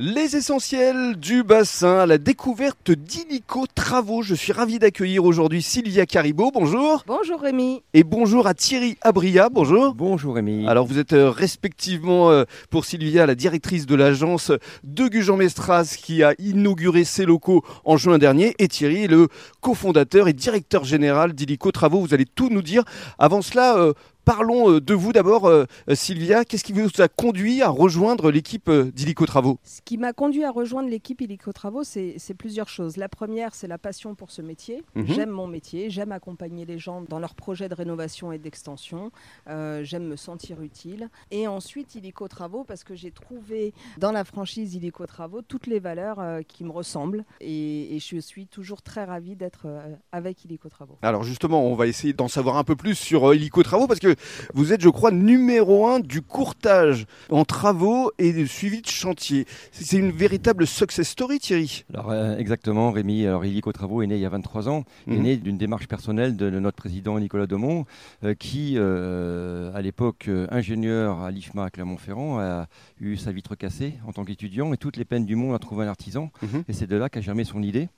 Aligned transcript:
Les 0.00 0.36
essentiels 0.36 1.16
du 1.16 1.42
bassin, 1.42 2.06
la 2.06 2.18
découverte 2.18 2.92
d'Illico 2.92 3.66
Travaux. 3.66 4.22
Je 4.22 4.36
suis 4.36 4.52
ravi 4.52 4.78
d'accueillir 4.78 5.24
aujourd'hui 5.24 5.60
Sylvia 5.60 6.06
Caribo, 6.06 6.52
bonjour. 6.52 7.02
Bonjour 7.04 7.40
Rémi. 7.40 7.82
Et 7.94 8.04
bonjour 8.04 8.46
à 8.46 8.54
Thierry 8.54 8.96
Abria, 9.02 9.48
bonjour. 9.48 9.96
Bonjour 9.96 10.36
Rémi. 10.36 10.68
Alors 10.68 10.86
vous 10.86 11.00
êtes 11.00 11.14
euh, 11.14 11.30
respectivement 11.30 12.30
euh, 12.30 12.44
pour 12.70 12.84
Sylvia 12.84 13.26
la 13.26 13.34
directrice 13.34 13.86
de 13.86 13.96
l'agence 13.96 14.52
de 14.84 15.08
Gujan-Mestras 15.08 15.96
qui 16.00 16.22
a 16.22 16.32
inauguré 16.38 17.02
ses 17.02 17.24
locaux 17.24 17.64
en 17.84 17.96
juin 17.96 18.18
dernier 18.18 18.54
et 18.60 18.68
Thierry 18.68 19.02
est 19.02 19.08
le 19.08 19.26
cofondateur 19.60 20.28
et 20.28 20.32
directeur 20.32 20.84
général 20.84 21.32
d'Illico 21.32 21.72
Travaux. 21.72 22.02
Vous 22.02 22.14
allez 22.14 22.24
tout 22.24 22.50
nous 22.50 22.62
dire. 22.62 22.84
Avant 23.18 23.42
cela, 23.42 23.76
euh, 23.76 23.94
Parlons 24.28 24.72
euh, 24.72 24.80
de 24.82 24.92
vous 24.92 25.14
d'abord, 25.14 25.46
euh, 25.46 25.64
Sylvia. 25.94 26.44
Qu'est-ce 26.44 26.62
qui 26.62 26.74
vous 26.74 26.90
a 26.98 27.08
conduit 27.08 27.62
à 27.62 27.70
rejoindre 27.70 28.30
l'équipe 28.30 28.68
euh, 28.68 28.92
d'Illico 28.92 29.24
Travaux? 29.24 29.58
Ce 29.64 29.80
qui 29.82 29.96
m'a 29.96 30.12
conduit 30.12 30.44
à 30.44 30.50
rejoindre 30.50 30.90
l'équipe 30.90 31.22
Illico 31.22 31.50
Travaux, 31.50 31.82
c'est 31.82 32.34
plusieurs 32.36 32.68
choses. 32.68 32.98
La 32.98 33.08
première, 33.08 33.54
c'est 33.54 33.68
la 33.68 33.78
passion 33.78 34.14
pour 34.14 34.30
ce 34.30 34.42
métier. 34.42 34.82
Mhm. 34.96 35.06
J'aime 35.06 35.30
mon 35.30 35.46
métier, 35.46 35.88
j'aime 35.88 36.12
accompagner 36.12 36.66
les 36.66 36.78
gens 36.78 37.00
dans 37.08 37.18
leurs 37.18 37.34
projets 37.34 37.70
de 37.70 37.74
rénovation 37.74 38.30
et 38.30 38.36
d'extension. 38.36 39.12
Euh, 39.48 39.82
j'aime 39.82 40.04
me 40.04 40.16
sentir 40.16 40.60
utile. 40.60 41.08
Et 41.30 41.48
ensuite, 41.48 41.94
Illico 41.94 42.28
Travaux, 42.28 42.64
parce 42.64 42.84
que 42.84 42.94
j'ai 42.94 43.12
trouvé 43.12 43.72
dans 43.96 44.12
la 44.12 44.24
franchise 44.24 44.74
Illico 44.74 45.06
Travaux 45.06 45.40
toutes 45.40 45.66
les 45.66 45.78
valeurs 45.78 46.20
euh, 46.20 46.42
qui 46.46 46.64
me 46.64 46.70
ressemblent. 46.70 47.24
Et, 47.40 47.96
et 47.96 47.98
je 47.98 48.18
suis 48.18 48.46
toujours 48.46 48.82
très 48.82 49.04
ravie 49.04 49.36
d'être 49.36 49.62
euh, 49.64 49.94
avec 50.12 50.44
Illico 50.44 50.68
Travaux. 50.68 50.98
Alors 51.00 51.24
justement, 51.24 51.64
on 51.64 51.74
va 51.74 51.86
essayer 51.86 52.12
d'en 52.12 52.28
savoir 52.28 52.58
un 52.58 52.64
peu 52.64 52.76
plus 52.76 52.94
sur 52.94 53.30
euh, 53.30 53.34
Illico 53.34 53.62
Travaux 53.62 53.86
parce 53.86 54.00
que 54.00 54.17
vous 54.54 54.72
êtes, 54.72 54.80
je 54.80 54.88
crois, 54.88 55.10
numéro 55.10 55.86
un 55.86 56.00
du 56.00 56.22
courtage 56.22 57.06
en 57.30 57.44
travaux 57.44 58.10
et 58.18 58.32
du 58.32 58.46
suivi 58.48 58.82
de 58.82 58.88
chantier. 58.88 59.46
C'est 59.72 59.96
une 59.98 60.10
véritable 60.10 60.66
success 60.66 61.08
story, 61.08 61.38
Thierry. 61.38 61.84
Alors 61.92 62.10
euh, 62.10 62.36
exactement 62.36 62.90
Rémi, 62.92 63.26
alors 63.26 63.44
Illico 63.44 63.72
Travaux 63.72 64.02
est 64.02 64.06
né 64.06 64.16
il 64.16 64.20
y 64.20 64.26
a 64.26 64.28
23 64.30 64.68
ans, 64.68 64.84
Il 65.06 65.14
est 65.14 65.16
Mhm. 65.16 65.22
né 65.22 65.36
d'une 65.36 65.58
démarche 65.58 65.88
personnelle 65.88 66.36
de 66.36 66.50
notre 66.50 66.76
président 66.76 67.18
Nicolas 67.18 67.46
Demont, 67.46 67.84
euh, 68.24 68.34
qui 68.34 68.74
euh, 68.76 69.70
à 69.74 69.82
l'époque 69.82 70.26
euh, 70.28 70.46
ingénieur 70.50 71.20
à 71.22 71.30
l'IFMA 71.30 71.64
à 71.64 71.70
Clermont-Ferrand 71.70 72.38
a 72.40 72.66
eu 73.00 73.16
sa 73.16 73.32
vitre 73.32 73.54
cassée 73.54 73.94
en 74.06 74.12
tant 74.12 74.24
qu'étudiant 74.24 74.72
et 74.72 74.76
toutes 74.76 74.96
les 74.96 75.04
peines 75.04 75.24
du 75.26 75.36
monde 75.36 75.54
à 75.54 75.58
trouver 75.58 75.84
un 75.84 75.88
artisan 75.88 76.30
Mhm. 76.42 76.64
et 76.68 76.72
c'est 76.72 76.86
de 76.86 76.96
là 76.96 77.08
qu'a 77.08 77.20
germé 77.20 77.44
son 77.44 77.62
idée. 77.62 77.88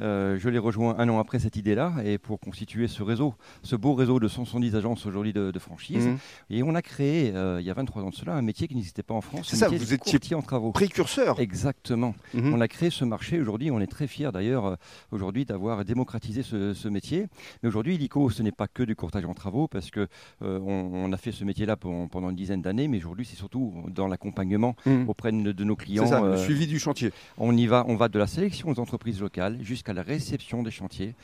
Euh, 0.00 0.38
je 0.38 0.48
l'ai 0.48 0.58
rejoint 0.58 0.96
un 0.98 1.08
an 1.08 1.18
après 1.18 1.38
cette 1.38 1.56
idée-là 1.56 1.94
et 2.04 2.18
pour 2.18 2.38
constituer 2.40 2.86
ce 2.88 3.02
réseau, 3.02 3.34
ce 3.62 3.76
beau 3.76 3.94
réseau 3.94 4.20
de 4.20 4.28
170 4.28 4.74
agences 4.76 5.06
aujourd'hui 5.06 5.32
de, 5.32 5.50
de 5.50 5.58
franchise. 5.66 6.06
Mhm. 6.06 6.18
Et 6.50 6.62
on 6.62 6.74
a 6.74 6.82
créé 6.82 7.32
euh, 7.34 7.60
il 7.60 7.66
y 7.66 7.70
a 7.70 7.74
23 7.74 8.02
ans 8.02 8.10
de 8.10 8.14
cela 8.14 8.34
un 8.34 8.42
métier 8.42 8.66
qui 8.68 8.74
n'existait 8.74 9.02
pas 9.02 9.14
en 9.14 9.20
France, 9.20 9.48
C'est 9.50 9.56
ça, 9.56 9.68
vous 9.68 9.92
étiez 9.94 10.34
en 10.34 10.42
travaux. 10.42 10.72
Précurseur. 10.72 11.38
Exactement. 11.40 12.14
Mhm. 12.34 12.54
On 12.54 12.60
a 12.60 12.68
créé 12.68 12.90
ce 12.90 13.04
marché 13.04 13.40
aujourd'hui. 13.40 13.70
On 13.70 13.80
est 13.80 13.86
très 13.86 14.06
fiers 14.06 14.30
d'ailleurs 14.32 14.64
euh, 14.66 14.76
aujourd'hui 15.10 15.44
d'avoir 15.44 15.84
démocratisé 15.84 16.42
ce, 16.42 16.72
ce 16.72 16.88
métier. 16.88 17.26
Mais 17.62 17.68
aujourd'hui, 17.68 17.94
Illico, 17.96 18.30
ce 18.30 18.42
n'est 18.42 18.52
pas 18.52 18.68
que 18.68 18.82
du 18.82 18.96
courtage 18.96 19.24
en 19.24 19.34
travaux 19.34 19.68
parce 19.68 19.90
que 19.90 20.08
euh, 20.42 20.58
on, 20.60 20.90
on 21.06 21.12
a 21.12 21.16
fait 21.16 21.32
ce 21.32 21.44
métier-là 21.44 21.76
pendant, 21.76 22.30
une 22.30 22.36
dizaine 22.36 22.62
d'années. 22.62 22.88
Mais 22.88 22.98
aujourd'hui, 22.98 23.26
c'est 23.26 23.36
surtout 23.36 23.72
dans 23.88 24.08
l'accompagnement 24.08 24.74
Mhm. 24.86 25.08
auprès 25.08 25.32
de, 25.32 25.52
de 25.52 25.64
nos 25.64 25.76
clients. 25.76 26.04
C'est 26.04 26.10
ça, 26.10 26.20
le 26.20 26.26
Euh, 26.28 26.36
suivi 26.36 26.66
du 26.66 26.78
chantier. 26.78 27.10
on 27.38 27.56
y 27.56 27.66
va, 27.66 27.84
on 27.88 27.96
va 27.96 28.08
de 28.08 28.18
la 28.18 28.26
sélection 28.26 28.72
des 28.72 28.78
entreprises 28.80 29.20
locales 29.20 29.58
jusqu'à 29.62 29.92
la 29.92 30.02
réception 30.02 30.62
des 30.62 30.70
chantiers 30.70 31.14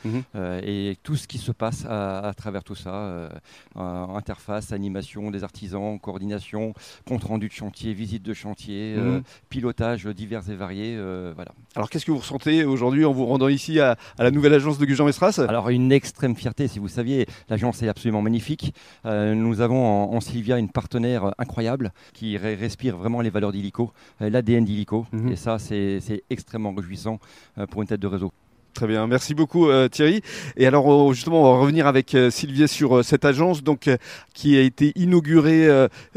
et 0.63 0.97
tout 1.03 1.15
ce 1.15 1.27
qui 1.27 1.37
se 1.37 1.51
passe 1.51 1.85
à, 1.85 2.19
à 2.19 2.33
travers 2.33 2.63
tout 2.63 2.75
ça, 2.75 2.93
euh, 2.93 3.29
interface, 4.23 4.71
animation 4.71 5.31
des 5.31 5.43
artisans, 5.43 5.99
coordination, 5.99 6.73
compte 7.05 7.23
rendu 7.25 7.49
de 7.49 7.53
chantier, 7.53 7.93
visite 7.93 8.23
de 8.23 8.33
chantier, 8.33 8.95
euh, 8.97 9.17
Mhm. 9.17 9.23
pilotage 9.49 10.05
divers 10.07 10.49
et 10.49 10.55
variés, 10.55 10.95
euh, 10.97 11.33
voilà. 11.35 11.51
Alors 11.75 11.89
qu'est-ce 11.89 12.05
que 12.05 12.11
vous 12.11 12.19
ressentez 12.19 12.63
aujourd'hui 12.63 13.03
en 13.03 13.11
vous 13.11 13.25
rendant 13.25 13.49
ici 13.49 13.79
à, 13.81 13.97
à 14.17 14.23
la 14.23 14.31
nouvelle 14.31 14.53
agence 14.53 14.77
de 14.77 14.85
Gujan-Mestras 14.85 15.39
Alors 15.49 15.69
une 15.69 15.91
extrême 15.91 16.35
fierté, 16.37 16.67
si 16.69 16.79
vous 16.79 16.87
saviez, 16.87 17.25
l'agence 17.49 17.83
est 17.83 17.89
absolument 17.89 18.21
magnifique. 18.21 18.73
Euh, 19.05 19.35
nous 19.35 19.59
avons 19.59 19.85
en, 19.85 20.15
en 20.15 20.21
Sylvia 20.21 20.57
une 20.57 20.69
partenaire 20.69 21.33
incroyable 21.37 21.91
qui 22.13 22.37
respire 22.37 22.95
vraiment 22.97 23.19
les 23.19 23.29
valeurs 23.29 23.51
d'Illico, 23.51 23.91
l'ADN 24.21 24.63
d'Illico. 24.63 25.05
Mhm. 25.11 25.31
Et 25.33 25.35
ça, 25.35 25.59
c'est 25.59 26.23
extrêmement 26.29 26.73
réjouissant 26.73 27.19
pour 27.69 27.81
une 27.81 27.87
tête 27.89 27.99
de 27.99 28.07
réseau. 28.07 28.31
Très 28.73 28.87
bien, 28.87 29.05
merci 29.05 29.35
beaucoup 29.35 29.69
euh, 29.69 29.87
Thierry. 29.87 30.21
Et 30.57 30.65
alors 30.65 30.91
euh, 30.91 31.13
justement, 31.13 31.41
on 31.41 31.53
va 31.53 31.59
revenir 31.59 31.85
avec 31.85 32.15
euh, 32.15 32.31
sur 32.31 32.97
euh, 32.97 33.03
cette 33.03 33.23
agence 33.23 33.63
donc 33.63 33.87
euh, 33.87 33.97
qui 34.33 34.57
a 34.57 34.61
été 34.61 34.93
inaugurée 34.95 35.69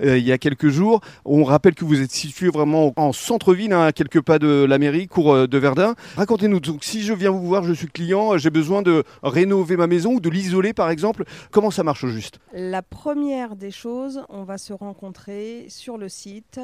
il 0.03 0.19
y 0.19 0.33
a 0.33 0.39
quelques 0.39 0.69
jours. 0.69 1.01
On 1.25 1.45
rappelle 1.45 1.75
que 1.75 1.85
vous 1.85 2.01
êtes 2.01 2.11
situé 2.11 2.49
vraiment 2.49 2.95
en 2.97 3.13
centre-ville, 3.13 3.73
hein, 3.73 3.83
à 3.83 3.93
quelques 3.93 4.23
pas 4.23 4.39
de 4.39 4.65
la 4.65 4.79
mairie, 4.79 5.07
cours 5.07 5.47
de 5.47 5.59
Verdun. 5.59 5.95
Racontez-nous 6.17 6.61
donc 6.61 6.83
si 6.83 7.03
je 7.03 7.13
viens 7.13 7.31
vous 7.31 7.47
voir, 7.47 7.63
je 7.65 7.75
suis 7.75 7.89
client, 7.89 8.39
j'ai 8.39 8.51
besoin 8.51 8.81
de 8.81 9.05
rénover 9.23 9.77
ma 9.77 9.87
maison 9.87 10.15
ou 10.15 10.21
de 10.21 10.31
l'isoler 10.31 10.73
par 10.73 10.89
exemple. 10.89 11.25
Comment 11.51 11.71
ça 11.71 11.83
marche 11.83 12.05
au 12.05 12.09
juste? 12.09 12.39
La 12.55 12.83
première 12.83 13.55
des 13.55 13.71
choses, 13.71 14.23
on 14.31 14.45
va 14.45 14.57
se 14.57 14.73
rencontrer 14.73 15.67
sur 15.69 15.99
le 15.99 16.09
site 16.09 16.59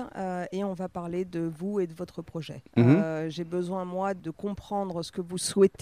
et 0.52 0.64
on 0.64 0.72
va 0.72 0.88
parler 0.88 1.26
de 1.26 1.40
vous 1.40 1.80
et 1.80 1.86
de 1.86 1.94
votre 1.94 2.22
projet. 2.22 2.62
Mhm. 2.76 3.28
J'ai 3.28 3.44
besoin, 3.44 3.84
moi, 3.84 4.14
de 4.14 4.30
comprendre 4.30 5.02
ce 5.02 5.12
que 5.12 5.20
vous 5.20 5.38
souhaitez 5.38 5.81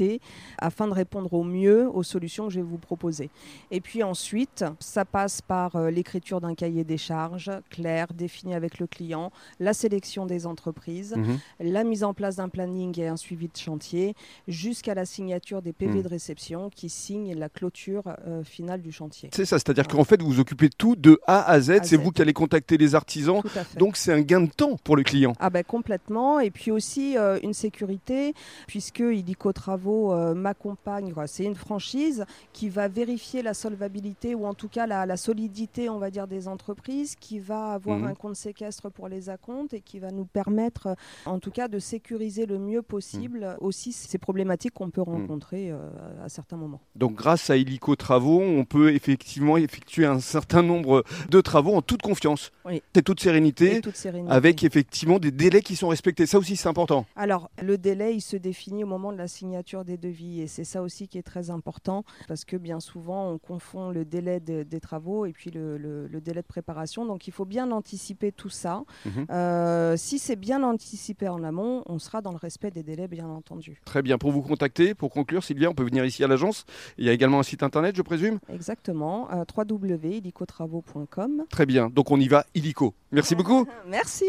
afin 0.59 0.87
de 0.88 0.93
répondre 0.93 1.33
au 1.33 1.44
mieux 1.44 1.88
aux 1.93 2.03
solutions 2.03 2.47
que 2.49 2.53
je 2.53 2.61
vais 2.61 2.66
vous 2.66 2.78
proposer. 2.78 3.31
Et 3.71 3.81
puis 3.81 4.03
ensuite, 4.03 4.65
ça 4.78 5.05
passe 5.05 5.43
par 5.43 5.77
euh, 5.77 5.91
l'écriture 5.91 6.41
d'un 6.41 6.55
cahier 6.55 6.84
des 6.84 6.99
charges 6.99 7.50
clair, 7.71 8.06
défini 8.15 8.55
avec 8.55 8.78
le 8.78 8.87
client, 8.87 9.31
la 9.59 9.72
sélection 9.72 10.27
des 10.27 10.47
entreprises, 10.47 11.15
la 11.61 11.84
mise 11.84 12.05
en 12.05 12.15
place 12.15 12.37
d'un 12.37 12.49
planning 12.49 12.99
et 13.00 13.09
un 13.09 13.16
suivi 13.16 13.49
de 13.49 13.56
chantier, 13.56 14.15
jusqu'à 14.49 14.94
la 14.94 15.05
signature 15.05 15.62
des 15.62 15.72
PV 15.72 15.91
Mhm. 15.99 16.03
de 16.03 16.09
réception 16.09 16.71
qui 16.71 16.88
signent 16.88 17.34
la 17.34 17.49
clôture 17.49 18.05
euh, 18.27 18.43
finale 18.44 18.81
du 18.81 18.93
chantier. 18.93 19.31
C'est 19.32 19.44
ça, 19.44 19.59
c'est-à-dire 19.59 19.87
qu'en 19.88 20.05
fait 20.05 20.21
vous 20.22 20.28
vous 20.28 20.41
occupez 20.41 20.69
tout 20.71 20.94
de 20.97 21.19
A 21.27 21.43
à 21.50 21.61
Z, 21.61 21.81
c'est 21.82 21.97
vous 21.97 22.11
qui 22.12 22.22
allez 22.22 22.32
contacter 22.32 22.77
les 22.77 22.94
artisans. 22.94 23.43
Donc 23.77 23.97
c'est 23.97 24.12
un 24.12 24.21
gain 24.21 24.41
de 24.43 24.50
temps 24.50 24.77
pour 24.84 24.97
le 24.97 25.03
client. 25.03 25.32
Ah 25.41 25.50
ben 25.50 25.65
complètement. 25.65 26.38
Et 26.41 26.50
puis 26.50 26.71
aussi 26.71 27.17
euh, 27.19 27.38
une 27.43 27.55
sécurité, 27.55 28.34
puisque 28.67 29.00
Illico 29.00 29.53
Travaux 29.53 29.89
euh, 30.12 30.34
m'accompagne. 30.34 31.12
C'est 31.26 31.44
une 31.44 31.54
franchise 31.54 32.24
qui 32.52 32.68
va 32.68 32.88
vérifier 32.88 33.42
la 33.42 33.54
solvabilité 33.54 34.34
ou 34.34 34.46
en 34.46 34.54
tout 34.54 34.68
cas 34.68 34.86
la, 34.86 35.06
la 35.06 35.16
solidité, 35.16 35.88
on 35.88 35.98
va 35.98 36.10
dire, 36.10 36.26
des 36.26 36.48
entreprises, 36.48 37.14
qui 37.16 37.38
va 37.38 37.72
avoir 37.72 37.98
Mhm. 37.98 38.06
un 38.06 38.14
compte 38.14 38.36
séquestre 38.36 38.90
pour 38.90 39.08
les 39.08 39.28
acomptes 39.28 39.74
et 39.74 39.80
qui 39.80 39.98
va 39.98 40.10
nous 40.10 40.24
permettre, 40.24 40.94
en 41.26 41.38
tout 41.38 41.50
cas, 41.50 41.68
de 41.68 41.78
sécuriser 41.78 42.46
le 42.46 42.58
mieux 42.58 42.82
possible 42.82 43.40
Mhm. 43.40 43.56
aussi 43.60 43.92
ces 43.92 44.18
problématiques 44.18 44.74
qu'on 44.74 44.90
peut 44.90 45.02
rencontrer 45.02 45.70
euh, 45.70 45.78
à 46.24 46.28
certains 46.28 46.56
moments. 46.56 46.80
Donc 46.96 47.14
grâce 47.14 47.50
à 47.50 47.56
Illico 47.56 47.96
Travaux, 47.96 48.40
on 48.40 48.64
peut 48.64 48.92
effectivement 48.94 49.56
effectuer 49.56 50.06
un 50.06 50.20
certain 50.20 50.62
nombre 50.62 51.04
de 51.30 51.40
travaux 51.40 51.74
en 51.74 51.82
toute 51.82 52.02
confiance 52.02 52.52
Oui. 52.64 52.82
et 52.94 53.02
toute 53.02 53.20
sérénité, 53.20 53.76
Et 53.76 53.80
toute 53.80 53.96
sérénité. 53.96 54.32
avec 54.32 54.62
effectivement 54.64 55.18
des 55.18 55.30
délais 55.30 55.62
qui 55.62 55.76
sont 55.76 55.88
respectés. 55.88 56.26
Ça 56.26 56.38
aussi 56.38 56.56
c'est 56.56 56.68
important. 56.68 57.06
Alors, 57.16 57.50
le 57.62 57.76
délai, 57.78 58.14
il 58.14 58.20
se 58.20 58.36
définit 58.36 58.84
au 58.84 58.86
moment 58.86 59.12
de 59.12 59.18
la 59.18 59.28
signature 59.28 59.79
des 59.84 59.96
devis. 59.96 60.41
Et 60.41 60.46
c'est 60.46 60.64
ça 60.64 60.82
aussi 60.82 61.08
qui 61.08 61.18
est 61.18 61.22
très 61.22 61.50
important, 61.50 62.04
parce 62.28 62.44
que 62.44 62.56
bien 62.56 62.80
souvent, 62.80 63.30
on 63.30 63.38
confond 63.38 63.91
le 63.91 64.04
délai 64.04 64.41
de- 64.41 64.62
des 64.62 64.80
travaux 64.80 65.26
et 65.26 65.32
puis 65.32 65.50
le, 65.50 65.76
le- 65.78 66.06
le 66.06 66.20
délai 66.20 66.42
de 66.42 66.46
préparation. 66.46 67.04
Donc, 67.06 67.26
il 67.26 67.32
faut 67.32 67.44
bien 67.44 67.70
anticiper 67.70 68.32
tout 68.32 68.48
ça. 68.48 68.82
Mhm. 69.06 69.26
Euh, 69.30 69.96
si 69.96 70.19
c'est 70.19 70.36
bien 70.36 70.62
anticipé 70.62 71.28
en 71.28 71.42
amont, 71.44 71.82
on 71.86 71.98
sera 71.98 72.20
dans 72.22 72.32
le 72.32 72.38
respect 72.38 72.70
des 72.70 72.82
délais, 72.82 73.08
bien 73.08 73.28
entendu. 73.28 73.80
Très 73.84 74.02
bien. 74.02 74.19
Pour 74.19 74.32
vous 74.32 74.42
contacter, 74.42 74.94
pour 74.94 75.10
conclure, 75.10 75.42
Sylvia, 75.44 75.70
on 75.70 75.74
peut 75.74 75.84
venir 75.84 76.04
ici 76.04 76.22
à 76.24 76.28
l'agence. 76.28 76.64
Il 76.98 77.04
y 77.04 77.08
a 77.08 77.12
également 77.12 77.38
un 77.40 77.42
site 77.42 77.62
internet, 77.62 77.96
je 77.96 78.02
présume? 78.02 78.38
Exactement. 78.48 79.28
Euh, 79.32 79.44
www.illicotravaux.com. 79.56 81.44
Très 81.50 81.66
bien. 81.66 81.88
Donc 81.90 82.10
on 82.10 82.19
y 82.20 82.28
va 82.28 82.44
illico. 82.54 82.94
Merci 83.12 83.34
beaucoup. 83.34 83.66
Merci. 83.88 84.24